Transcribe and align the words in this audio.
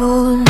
trouble. 0.00 0.49